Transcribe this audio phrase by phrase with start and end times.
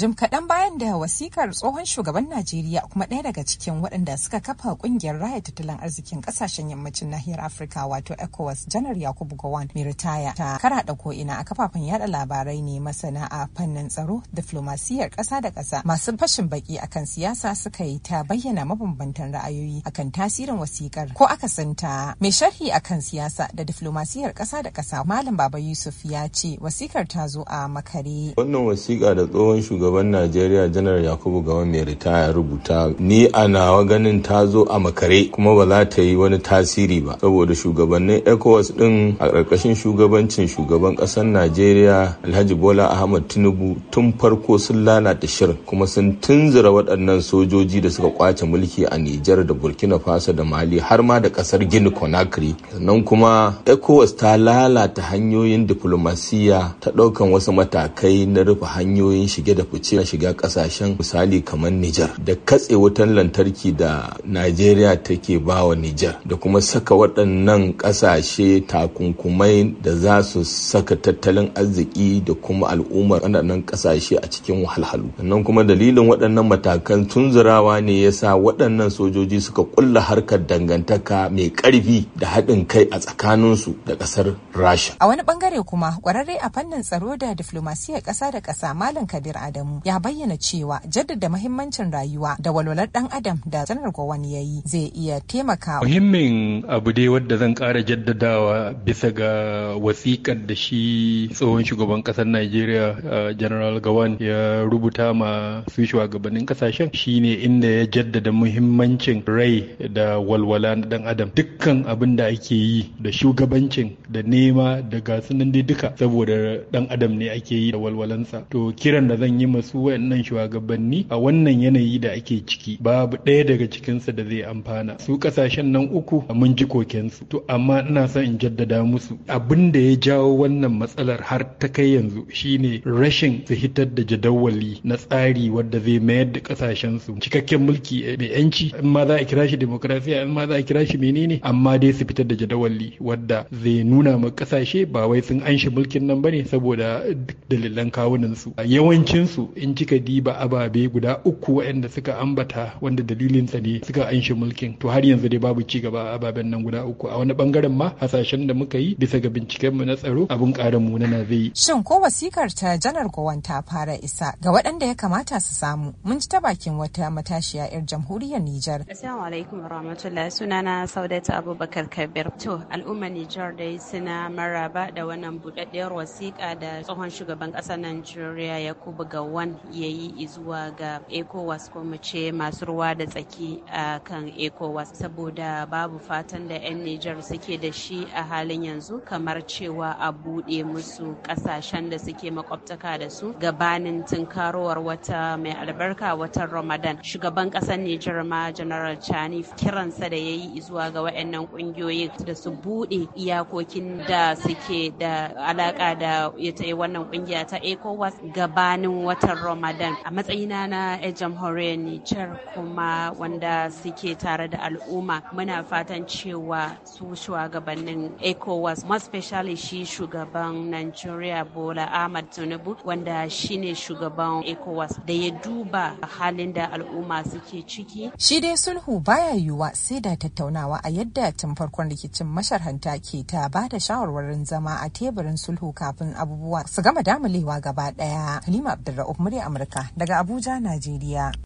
[0.00, 4.74] Jim kaɗan bayan da wasikar tsohon shugaban Najeriya kuma ɗaya daga cikin waɗanda suka kafa
[4.80, 10.32] ƙungiyar raya tattalin arzikin ƙasashen yammacin nahiyar Afirka wato ECOWAS janar Yakubu Gowon mai ritaya.
[10.34, 15.50] Ta karaɗa ko'ina a kafafen yada labarai ne masana a fannin tsaro diflomasiyyar ƙasa da
[15.50, 15.82] ƙasa.
[15.84, 21.26] Masu fashin baki akan siyasa suka yi ta bayyana mabambantan ra'ayoyi akan tasirin wasikar ko
[21.26, 26.56] akasanta mai sharhi akan siyasa da diflomasiyyar ƙasa da ƙasa Malam Baba Yusuf ya ce
[26.58, 28.32] wasikar ta zo a makare.
[28.36, 33.84] Wannan wasiƙa da tsohon shugaban Najeriya Janar Yakubu Gawan mai ritaya rubuta ni a nawa
[33.84, 37.18] ganin ta zo a makare kuma ba za ta yi wani tasiri ba.
[37.20, 44.12] Saboda shugabannin ECOWAS din a ƙarƙashin shugabancin shugaban ƙasar Najeriya Alhaji Bola Ahmad Tinubu tun
[44.12, 49.44] farko sun lalata shirin kuma sun tunzura waɗannan sojoji da suka ƙwace mulki a Nijar
[49.46, 52.54] da Burkina Faso da Mali har ma da ƙasar Guinea Conakry.
[52.72, 59.56] Sannan kuma ECOWAS ta lalata hanyoyin diflomasiyya ta ɗaukan wasu matakai na rufe hanyoyin shige
[59.56, 59.79] da fice.
[59.96, 65.74] Na shiga ƙasashen misali kamar Nijar da katse wutan lantarki da Najeriya take ba wa
[65.74, 72.68] Nijar da kuma saka waɗannan ƙasashe takunkumai da za su saka tattalin arziki da kuma
[72.68, 78.34] al'ummar waɗannan ƙasashe a cikin wahalhalu sannan kuma dalilin waɗannan matakan tunzurawa ne ya sa
[78.36, 84.34] waɗannan sojoji suka ƙulla harkar dangantaka mai ƙarfi da haɗin kai a tsakaninsu da ƙasar
[84.54, 84.92] Rasha.
[85.00, 89.34] A wani ɓangare kuma ƙwararre a fannin tsaro da diflomasiyyar ƙasa da ƙasa Malam Kabir
[89.60, 94.40] Adamu ya bayyana cewa jaddada mahimmancin rayuwa da walwalar ɗan adam da janar Gowon ya
[94.40, 95.84] yi zai iya taimakawa.
[95.84, 102.24] Muhimmin abu dai wadda zan ƙara jaddadawa bisa ga wasiƙar da shi tsohon shugaban ƙasar
[102.24, 109.76] Najeriya General Gowon ya rubuta ma su shugabannin ƙasashen shine inda ya jaddada muhimmancin rai
[109.92, 115.00] da walwala na ɗan adam dukkan abin da ake yi da shugabancin da nema da
[115.04, 119.36] gasunan dai duka saboda ɗan adam ne ake yi da walwalansa to kiran da zan
[119.40, 122.78] yi masu wayannan shugabanni a wannan yanayi da ake ciki.
[122.80, 124.98] Babu ɗaya daga cikinsu da zai amfana.
[125.00, 127.28] Su ƙasashen nan uku mun ji kokensu.
[127.28, 131.68] To amma ina son in jaddada musu abin da ya jawo wannan matsalar har ta
[131.68, 137.00] kai yanzu shine rashin su hitar da jadawali na tsari wadda zai mayar da ƙasashen
[137.00, 140.54] su cikakken mulki mai yanci in ma za a kira shi demokrasiya in ma za
[140.54, 141.40] a kira shi menene?
[141.42, 145.70] Amma dai su fitar da jadawali wadda zai nuna ma ƙasashe ba wai sun anshi
[145.70, 147.02] mulkin nan ba ne saboda
[147.48, 153.02] dalilan kawunan su yawancin su in kika diba ababe guda uku waɗanda suka ambata wanda
[153.02, 154.78] dalilin sa ne suka anshi mulkin.
[154.80, 157.08] To har yanzu dai babu ci gaba a ababen nan guda uku.
[157.08, 160.52] A wani ɓangaren ma hasashen da muka yi bisa ga binciken mu na tsaro abun
[160.80, 164.94] mu na zai shin ko wasikar ta janar gowan ta fara isa ga waɗanda ya
[164.94, 165.92] kamata su samu?
[166.04, 168.84] Mun ji ta bakin wata matashiya yar jamhuriyar Nijar.
[168.90, 172.30] Assalamu alaikum warahmatullahi sunana Saudatu Abubakar Kabir.
[172.40, 178.58] To al'ummar Nijar dai suna maraba da wannan budaddiyar wasiƙa da tsohon shugaban ƙasar Najeriya
[178.72, 184.00] Yakubu Gowon ya yi zuwa ga ECOWAS ko mu ce masu ruwa da tsaki a
[184.02, 189.38] kan ECOWAS saboda babu fatan da 'yan Nijar suke da shi a halin yanzu kamar
[189.46, 196.16] cewa a buɗe musu ƙasashen da suke makwabtaka da su gabanin tunkarowar wata mai albarka
[196.18, 196.98] watan Ramadan.
[197.02, 202.34] Shugaban ƙasar Nijar ma General Chani kiransa da ya yi zuwa ga waɗannan ƙungiyoyi da
[202.34, 209.44] su buɗe iyakokin da suke da alaƙa da ita wannan ƙungiya ta ECOWAS gabanin watan
[209.44, 209.96] Ramadan.
[210.04, 217.04] A matsayina na jamhuriyar Nijar kuma wanda suke tare da al'umma muna fatan cewa su
[217.14, 225.12] shugabannin ECOWAS more especially shi shugaban Nigeria Bola Ahmad Tinubu wanda shine shugaban ECOWAS da
[225.12, 228.10] ya duba halin da al'umma suke ciki.
[228.18, 233.26] Shi dai sulhu baya yiwuwa sai da tattaunawa a yadda tun farkon rikicin masharhanta ke
[233.26, 238.40] ta ba da shawarwarin zama a teburin sulhu kafin abubuwa su gama damulewa gaba ɗaya.
[238.44, 238.76] Halima
[239.10, 241.32] Abdulra'uf murya Amurka daga Abuja, Najeriya.